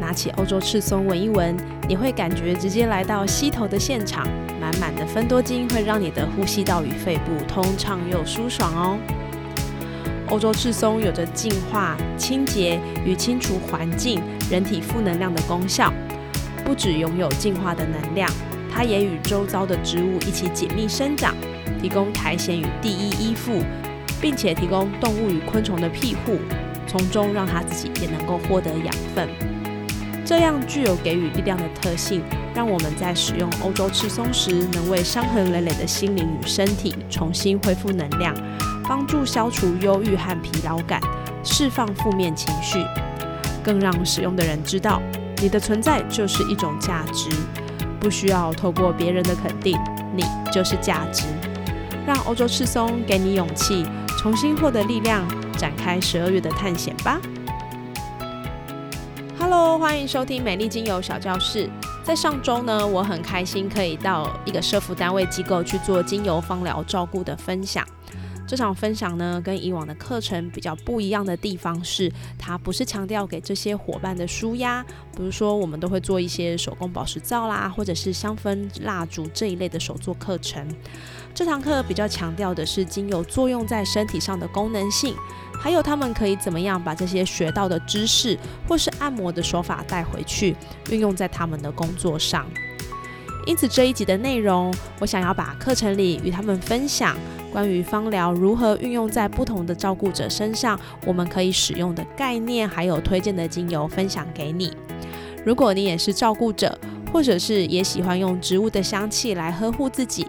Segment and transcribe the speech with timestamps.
[0.00, 1.56] 拿起欧洲赤松闻一闻，
[1.88, 4.26] 你会感觉直接来到溪头的现场，
[4.60, 8.98] 满满的芬多精会让你的呼吸道与肺部通畅又舒爽哦。
[10.28, 15.92] 欧洲赤松有着净化、清洁与清除环境、人体负能量的功效，
[16.64, 18.28] 不只拥有净化的能量，
[18.72, 21.34] 它也与周遭的植物一起紧密生长，
[21.80, 23.62] 提供苔藓与地衣依附，
[24.20, 26.38] 并且提供动物与昆虫的庇护，
[26.88, 29.28] 从中让它自己也能够获得养分。
[30.26, 32.20] 这样具有给予力量的特性，
[32.52, 38.34] 让我们在使用欧洲赤松时，能为伤痕累累的心灵与身体重新恢复能量，
[38.88, 41.00] 帮助消除忧郁和疲劳感，
[41.44, 42.84] 释放负面情绪，
[43.62, 45.00] 更让使用的人知道，
[45.40, 47.30] 你的存在就是一种价值，
[48.00, 49.78] 不需要透过别人的肯定，
[50.12, 51.26] 你就是价值。
[52.04, 53.86] 让欧洲赤松给你勇气，
[54.18, 55.24] 重新获得力量，
[55.56, 57.20] 展开十二月的探险吧。
[59.78, 61.70] 欢迎收听美丽精油小教室。
[62.02, 67.86] 在上周呢，我很开心可以到一个社服单位机构去做精油芳疗照顾的分享。
[68.46, 74.84] 这场分享呢，跟以往的课程比较不一样的地方是，它不是强调给这些伙伴的舒压，
[75.16, 80.64] 比如说我们都会做一些手工宝石皂啦，或者是香氛蜡烛这一类的手作课程。
[81.34, 85.14] 这堂课比较强调的是精油作用在身体上的功能性。
[85.58, 90.54] 还有他们可以怎么样把这些学到的知识或是按摩的手法带回去，
[90.90, 92.46] 运用在他们的工作上。
[93.46, 97.16] 因此这一集的内容，我想要把课程里与他们分享
[97.52, 104.72] 关于芳疗如何运用在不同的照顾者身上，我们可以使用的概念，还有推荐的精油分享给你。
[105.44, 106.78] 如果你也是照顾者，
[107.12, 110.26] 或者是也喜欢用植物的香气来呵护自己，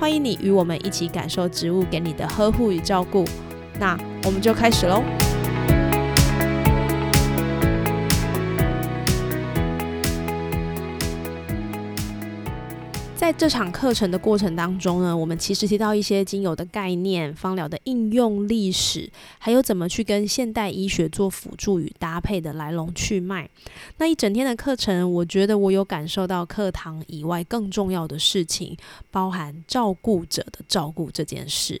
[0.00, 3.24] 欢迎你与我们一起感受植物给你的呵护与照顾。
[3.78, 5.02] 那我们就开始喽。
[13.16, 23.48] 在这场课程的过程当中呢，我们其实提到一些精油的概念、芳疗的应用历史，还有怎么去跟现代医学做辅助与搭配的来龙去脉。
[23.96, 28.76] 那一整天的课程，我觉得我有感受到课堂以外更重要的事情，
[29.10, 31.80] 包含照顾者的照顾这件事。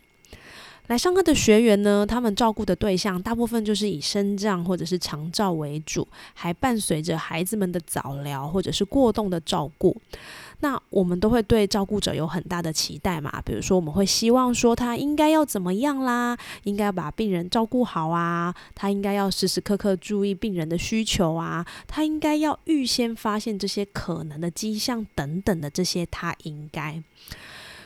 [0.86, 9.96] 来上课的学员呢，他们照顾的对象大部分就是以生长或者是长照为主，还伴随着孩子们的早疗或者是过动的照顾。
[10.64, 27.02] 那我们都会对照顾者有很大的期待嘛，比如说我们会希望说他应该要怎么样啦，应该把病人照顾好啊，他应该要时时刻刻注意病人的需求啊，他应该要预先发现这些可能的迹象等等的这些，他应该。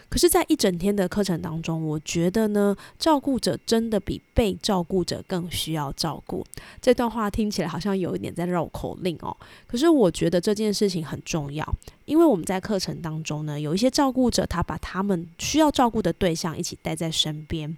[0.09, 6.45] 可是，在一整天的课程当中，我觉得呢，照顾者真的比被照顾者更需要照顾。
[6.81, 9.37] 这段话听起来好像有一点在绕口令哦。
[9.67, 11.75] 可是，我觉得这件事情很重要，
[12.07, 17.77] 因为我们在课程当中呢，有一些照顾者，他把他们需要照顾的对象一起带在身边。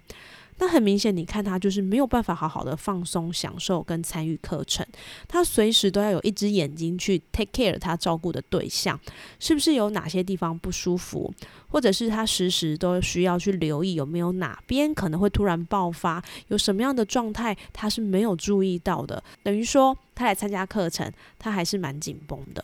[0.61, 4.85] 那很明显，你看他就是没有办法好好的放松、享受跟参与课程，
[5.27, 8.99] 他随时都要有一只眼睛去 take care 他照顾的对象，
[9.39, 11.33] 是不是有哪些地方不舒服，
[11.67, 22.63] 或者是他时时都需要去留意有没有哪边可能会突然爆发，有什么样的状态他是没有注意到的，等于说他来参加课程，他还是蛮紧绷的。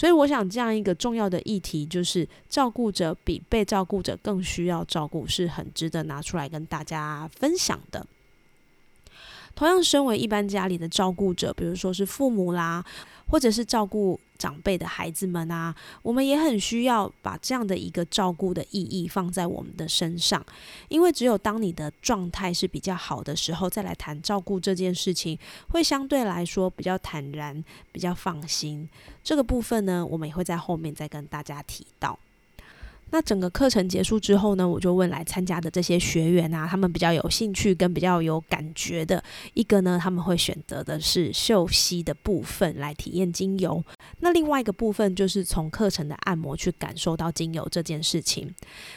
[0.00, 8.06] 所以，我想这样一个重要的议题，就是照顾者比被照顾者更需要照顾，是很值得拿出来跟大家分享的。
[9.54, 12.82] 同样，身为一般家里的照顾者，比如说是父母啦，
[13.30, 20.44] 或者是照顾长辈的孩子们啊，我们也很需要把这样的一个照顾的意义放在我们的身上，
[20.88, 25.38] 因为只有当你的状态是比较好的时候，再来谈照顾这件事情，
[25.68, 28.88] 会相对来说比较坦然、比较放心。
[29.22, 32.18] 这个部分呢，我们也会在后面再跟大家提到。
[33.10, 39.22] 那整个课程结束之后呢，我就问来参加的这些学员啊，他们比较有兴趣跟比较有感觉的
[39.54, 43.82] 一个呢，他们会选择的是嗅吸的部分来体验精油。
[44.20, 48.54] 那另外一个部分就是从课程的按摩去感受到精油这件事情。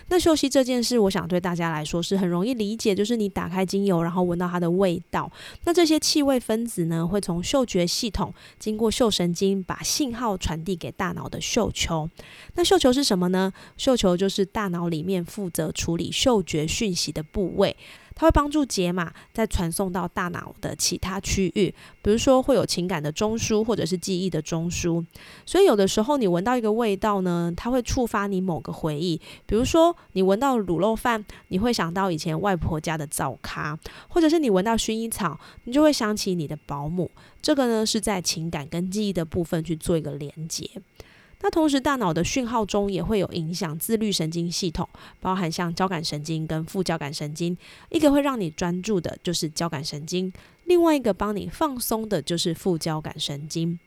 [0.09, 5.31] 那嗅吸这件事，我想对大家来说是很容易理解，就是你打开精油，然后闻到它的味道。
[5.63, 12.09] 那这些气味分子呢，会从嗅觉系统经过嗅神经，把信号传递给大脑的嗅球。
[12.55, 13.51] 那嗅球是什么呢？
[13.77, 17.75] 嗅球就是大脑里面负责处理嗅觉讯息的部位，
[18.13, 25.05] 它会帮助解码，再传送到大脑的其他区域，比如说会有情感的中枢或者是记忆的中枢。
[25.45, 33.79] 所以有的时候你闻到一个味道呢，它会触发你某个回忆，比如说你闻到卤肉饭，你会想到以前外婆家的灶咖，
[34.09, 37.09] 或者是你闻到薰衣草，你就会想起你的保姆。
[37.41, 40.69] 这个呢是在情感跟记忆的部分去做一个连接。
[41.43, 44.87] 那同时，大脑的讯号中也会有影响自律神经系统，
[45.19, 47.55] 包含像交感神经跟副交感神经。
[47.89, 50.31] 一个会让你专注的，就是交感神经；
[50.63, 53.77] 另外一个帮你放松的，就是副交感神经。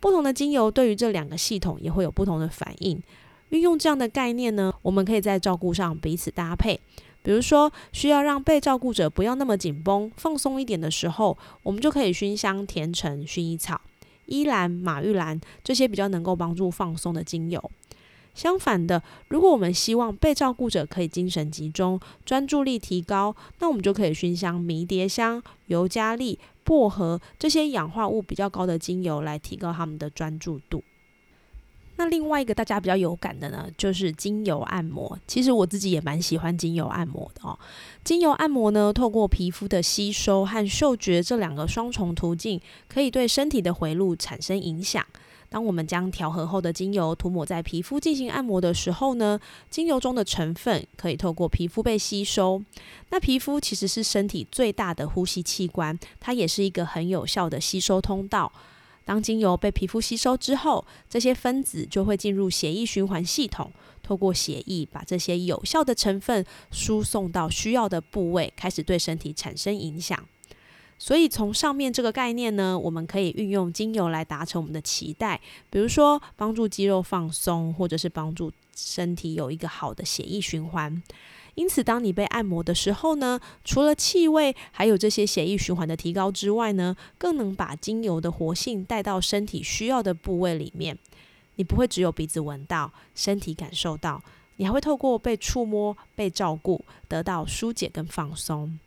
[0.00, 3.02] 不同的精油对于这两个系统也会有不同的反应。
[3.50, 6.80] 运用这样的概念呢，我们可以在照顾上彼此搭配。
[7.22, 13.80] 比如说，需要让被照顾者不要那么紧绷、放松一点的时候，我们就可以熏香甜橙、薰衣草。
[14.26, 17.70] 依兰、马玉兰这些比较能够帮助放松的精油。
[18.34, 30.84] 相反的，如果我们希望被照顾者可以精神集中、专注力提高，那我们就可以熏香迷迭香、尤加利、薄荷这些氧化物比较高的精油来提高他们的专注度。
[31.96, 35.18] 那另外一个大家比较有感的呢，就是精油按摩。
[35.26, 37.58] 其实我自己也蛮喜欢精油按摩的哦。
[38.04, 45.04] 精油按摩呢，透过皮肤的吸收和嗅觉这两个双重途径，可以对身体的回路产生影响。
[45.48, 49.38] 当我们将调和后的精油涂抹在皮肤进行按摩的时候呢，
[49.70, 52.60] 精油中的成分可以透过皮肤被吸收。
[53.10, 58.52] 那皮肤其实是身体最大的呼吸器官，它也是一个很有效的吸收通道。
[59.06, 63.72] 当精油被皮肤吸收之后，这些分子就会进入血液循环系统，
[64.02, 70.22] 透过血液把这些有效的成分输送到需要的部位，开始对身体产生影响。
[70.98, 81.02] 所以从上面这个概念呢，我们可以运用精油来达成我们的期待，比如说帮助肌肉放松，或者是帮助身体有一个好的血液循环。
[81.56, 90.98] 因此，当你被按摩的时候呢，除了气味，还有这些血液循环的提高之外呢，更能把精油的活性带到身体需要的部位里面。
[91.54, 94.22] 你不会只有鼻子闻到，身体感受到，
[94.56, 98.78] 你还会透过被触摸、被照顾，得到疏解跟放松。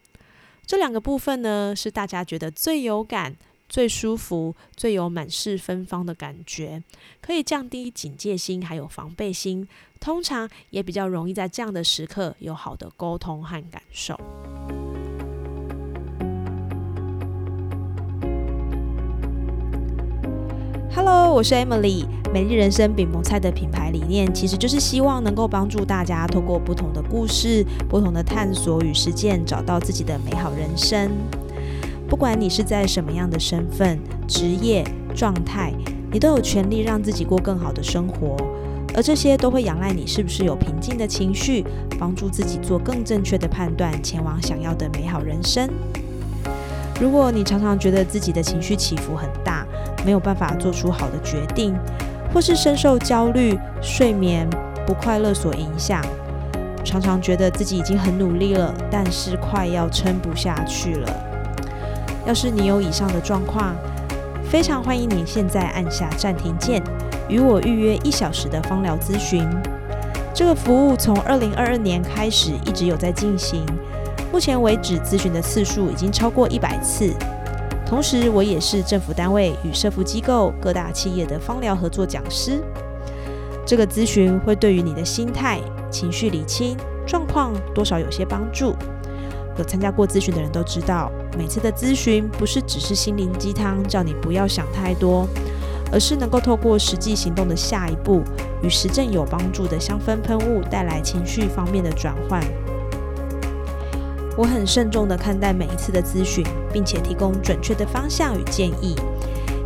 [0.67, 3.35] 这两个部分呢，是大家觉得最有感。
[3.69, 6.81] 最舒服、最有满室芬芳的感觉，
[7.21, 9.67] 可以降低警戒心，还有防备心，
[9.99, 14.19] 通常也比较容易在这样的时刻有好的沟通和感受。
[20.91, 31.11] Hello，我是 Emily，美丽人生饼萌菜的品牌理念其实就是希望能够帮助大家透过不同的故事、不同的探索与实践，找到自己的美好人生。
[32.09, 34.83] 不管你是在什么样的身份、职业
[35.15, 35.71] 状态，
[36.11, 38.35] 你都有权利让自己过更好的生活，
[38.95, 41.63] 而这些都会仰赖你是不是有平静的情绪，
[41.99, 45.69] 帮助自己做更正确的判断，前往想要的美好人生。
[46.99, 49.63] 如果你常常觉得自己的情绪起伏很大，
[50.03, 51.75] 没有办法做出好的决定，
[52.33, 54.49] 或是深受焦虑、睡眠
[54.85, 56.03] 不快乐所影响，
[56.83, 61.28] 常常觉得自己已经很努力了，但是快要撑不下去了。
[62.25, 63.75] 要是你有以上的状况，
[64.49, 66.81] 非常欢迎你现在按下暂停键，
[67.27, 69.47] 与我预约一小时的芳疗咨询。
[70.33, 73.65] 这个服务从二零二二年开始一直有在进行，
[74.31, 77.13] 目前为止咨询的次数已经超过一百次。
[77.85, 82.61] 同时，我也是政府单位与社福机构、各大企业的芳疗合作讲师。
[83.65, 85.59] 这个咨询会对于你的心态、
[85.89, 88.75] 情绪理清状况多少有些帮助。
[89.59, 95.27] 有参加过咨询的人都知道，每次的咨询不是只是心灵鸡汤，叫你不要想太多，
[95.91, 98.23] 而是能够透过实际行动的下一步，
[98.63, 102.41] 与实证有帮助的香氛喷雾带来情绪方面的转换。
[104.37, 108.95] 我很慎重的看待每一次的咨询，并且提供准确的方向与建议，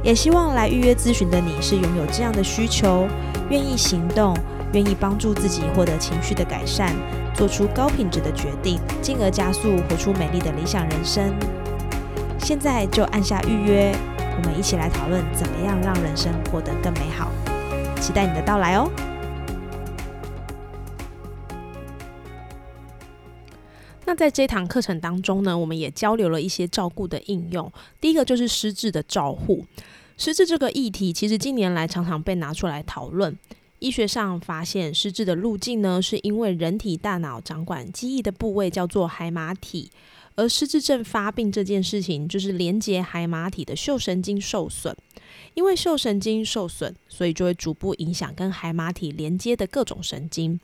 [0.04, 3.08] 也希望来预约咨询的你是拥有这样的需求，
[3.52, 4.36] 愿意行动，
[4.74, 6.94] 愿意帮助自己获得情绪的改善，
[7.36, 11.34] 做出高品质的决定，进而加速活出美丽的理想人生。
[12.40, 17.32] 现在就按下预约，我们一起来讨论怎么样让人生活得更美好。
[18.02, 18.90] 期待你的到来哦！
[24.06, 27.72] 那在这堂课程当中呢，我们也交流了一些照顾的应用。
[28.02, 29.66] 第一个就是失智的照护，
[30.18, 33.38] 失智这个议题其实近年来常常被拿出来讨论。
[33.84, 39.92] 医学上发现，失智的路径呢，是因为人体大脑掌管记忆的部位叫做海马体，
[40.36, 44.96] 而失智症发病这件事情，就是连接海马体的嗅神经受损。
[45.54, 50.58] 因为嗅神经受损，所以就会逐步影响跟海马体连接的各种神经。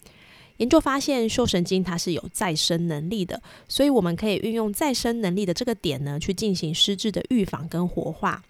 [0.55, 8.41] 研究发现，嗅神经它是有再生能力的，所以我们可以运用再生能力的这个点呢，去进行失智的预防跟活化。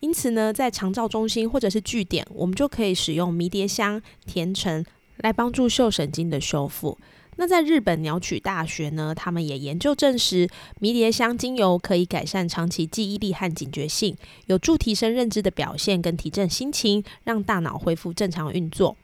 [0.00, 4.84] 因此呢，在长照中心或者是据点，我们就可以使用迷迭香、甜橙
[5.18, 6.98] 来帮助嗅神经的修复。
[7.36, 10.48] 那在日本鸟取大学呢，他们也研究证实，
[10.78, 18.96] 迷迭香精油可以改善长期记忆力和警觉性，有助提升认知的表现跟提振心情，让大脑恢复正常运作。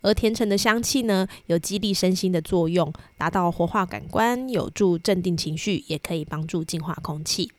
[0.00, 7.50] 而甜橙的香气呢，有激励身心的作用，达到活化感官，有助镇定情绪，也可以帮助净化空气。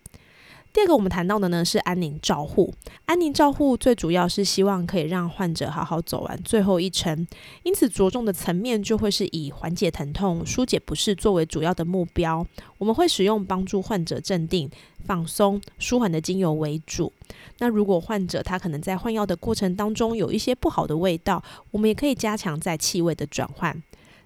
[0.77, 2.72] 第二个我们谈到的呢是安宁照护。
[3.05, 7.25] 安宁照护最主要是希望可以让患者好好走完最后一程，
[7.63, 12.46] 因此着重的层面就会是以缓解疼痛、疏解不适作为主要的目标。
[12.77, 14.69] 我们会使用帮助患者镇定、
[15.03, 17.12] 放松、舒缓的精油为主。
[17.57, 23.81] 那如果患者他可能在换药的过程当中有一些不好的味道，我们也可以加强在气味的转换。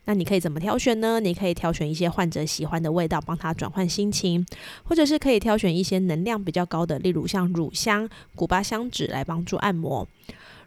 [0.06, 1.20] 那你可以怎么挑选呢？
[1.20, 4.46] 你可以挑选一些患者喜欢的味道，帮他转换心情，
[4.84, 10.08] 或者是可以挑选一些能量比较高的，例如像乳香、古巴香脂来帮助按摩。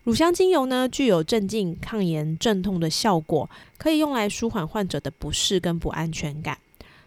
[0.04, 6.58] 乳香精油呢，具有镇静、抗炎、镇痛的效果，可以用来舒缓患者的不适跟不安全感。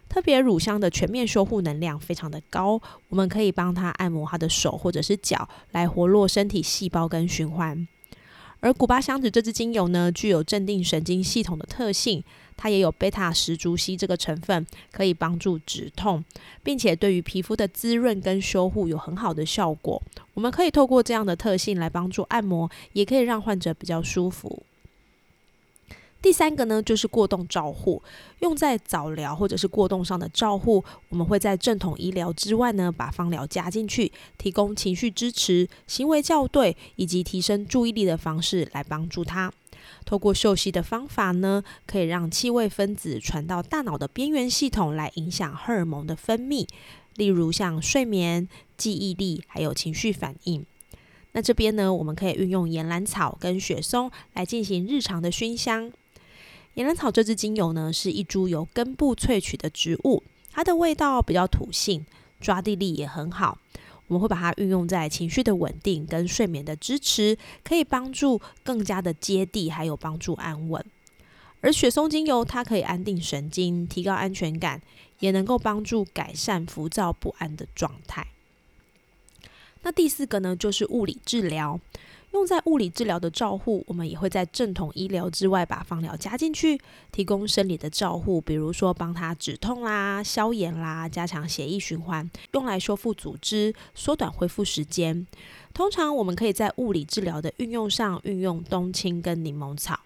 [0.09, 7.87] 特别乳香的全面修护能量非常的高，我们可以帮他按摩他的手或者是脚，来活络身体细胞跟循环。
[8.59, 12.23] 而古巴香子这支精油呢，具有镇定神经系统的特性，
[12.55, 16.23] 它也有贝塔石竹烯这个成分，可以帮助止痛，
[16.63, 20.01] 并且对于皮肤的滋润跟修护有很好的效果。
[20.33, 24.63] 我们可以透过这样的特性来帮助按摩，也可以让患者比较舒服。
[26.21, 28.01] 第三个呢，就是过动照护，
[28.39, 39.53] 用在早疗或者是过动上的照护，我们会在正统医疗之外呢，把芳疗加进去，提供情绪支持、行为校对以及提升注意力的方式来帮助他。
[40.05, 46.67] 透过嗅吸的方法呢，可以让气味分子传到大脑的边缘系统，来影响荷尔蒙的分泌，
[47.15, 50.65] 例如像睡眠、记忆力还有情绪反应。
[51.33, 55.91] 那这边呢，我们可以运用岩兰草跟雪松来进行日常的熏香。
[56.77, 62.05] 岩兰草这支精油呢，是一株由根部萃取的植物，它的味道比较土性，
[62.39, 63.57] 抓地力也很好。
[64.05, 70.85] 我们会把它运用在情绪的稳定跟睡眠的支持，可以帮助更加的接地，还有帮助安稳。
[71.61, 74.79] 而雪松精油它可以安定神经，提高安全感，
[75.17, 78.27] 也能够帮助改善浮躁不安的状态。
[79.81, 81.79] 那第四个呢，就是物理治疗。
[82.31, 86.79] 用在物理治疗的照护，我们也会在正统医疗之外把芳疗加进去，
[87.11, 95.25] 提供生理的照护，比如说帮他止痛啦、消炎啦、加强血液循环，用来修复组织、缩短恢复时间。
[95.73, 99.99] 通常我们可以在物理治疗的运用上运用冬青跟柠檬草。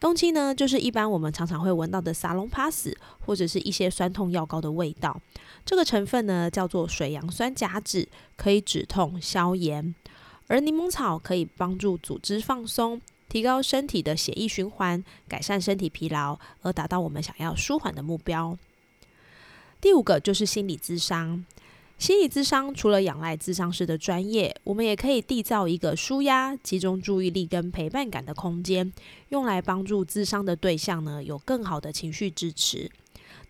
[0.00, 5.20] 冬青呢，就是一般我们常常会闻到的沙龙帕斯或者是一些酸痛药膏的味道。
[5.64, 9.94] 这个成分呢叫做水杨酸甲酯，可以止痛消炎。
[10.48, 18.58] 而柠檬草可以帮助组织放松，提高身体的血液循环，改善身体疲劳，而达到我们想要舒缓的目标。
[19.80, 21.44] 第五个就是心理咨商。
[21.98, 28.92] 心理咨商除了仰赖咨商师的专业，我们也可以缔造一个舒压、集中注意力跟陪伴感的空间，
[29.28, 32.90] 用来帮助咨商的对象呢有更好的情绪支持。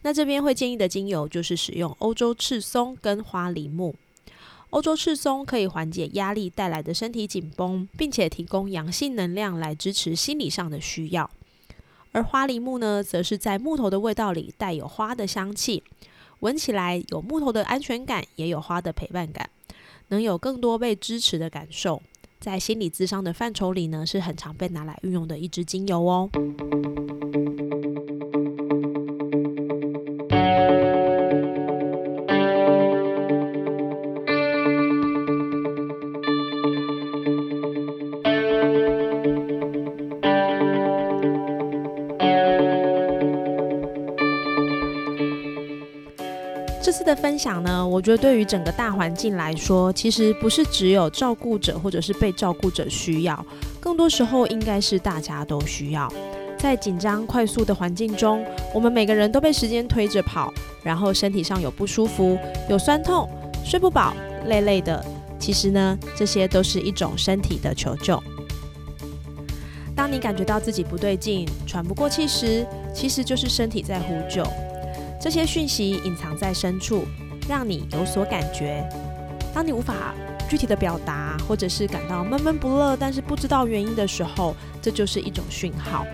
[0.02, 3.94] 那这边会建议的精油就是使用欧洲赤松跟花梨木。
[4.72, 11.30] 欧洲赤松可以缓解压力带来的身体紧绷，并且提供阳性能量来支持心理上的需要。
[12.12, 15.82] 而花梨木呢，则是在木头的味道里带有花的香气，
[16.40, 19.50] 闻起来有木头的安全感，也有花的陪伴感，
[20.08, 22.02] 能有更多被支持的感受。
[22.40, 26.30] 在心理咨商的范畴里呢，是很常被拿来运用的一支精油哦。
[46.92, 53.46] 次的分享呢，我觉得对于整个大环境来说，其实不是只有照顾者或者是被照顾者需要，
[53.80, 56.12] 更多时候应该是大家都需要。
[56.58, 60.52] 在紧张快速的环境中，我们每个人都被时间推着跑，
[60.84, 63.28] 然后身体上有不舒服、有酸痛、
[63.64, 64.14] 睡不饱、
[64.46, 65.04] 累累的，
[65.40, 68.22] 其实呢，这些都是一种身体的求救。
[69.96, 74.46] 当你感觉到自己不对劲、喘不过气时，其实就是身体在呼救。
[75.22, 77.04] 这些讯息隐藏在深处，
[77.48, 78.84] 让你有所感觉。
[79.54, 80.12] 当你无法
[80.50, 86.04] 具体的表达，或者是感到闷闷不乐，但是不知道原因的时候，这就是一种讯号。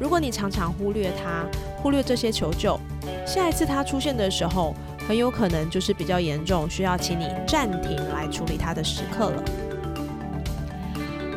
[0.00, 1.46] 如果你常常忽略它，
[1.80, 2.76] 忽略这些求救，
[3.24, 4.74] 下一次它出现的时候，
[5.06, 9.44] 很有可能就是比较严重，需要请你暂停来处理它的时刻了。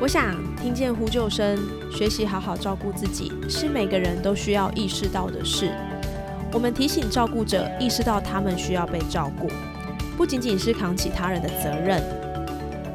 [0.02, 1.60] 我想听见呼救声，
[1.96, 5.70] 学习好好照顾自己，是每个人都需要意识到的事。
[6.52, 9.48] 我们提醒照顾者意识到他们需要被照顾，
[10.18, 12.02] 不仅仅是扛起他人的责任，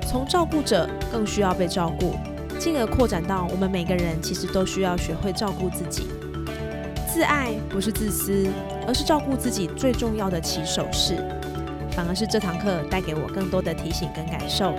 [0.07, 2.15] 从照顾者更需要被照顾，
[2.59, 6.09] 进而扩展到我们每个人其实都需要学会照顾自己。
[7.13, 8.49] 自爱不是自私，
[8.87, 11.17] 而是照顾自己最重要的起手式。
[11.93, 14.73] 反而是这堂课带给我更多的提醒跟感受。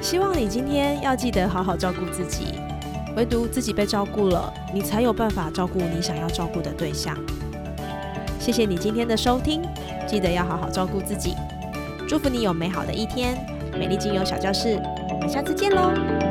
[0.00, 2.54] 希望你今天要记得好好照顾自己，
[3.16, 7.16] 唯独自己被照顾了，你才有办法照顾你想要照顾的对象。
[8.38, 9.62] 谢谢你今天的收听，
[10.06, 11.34] 记得要好好照顾自己，
[12.06, 13.36] 祝福你有美好的一天。
[13.72, 14.80] 美丽精油小教室，
[15.10, 16.25] 我们下次见喽。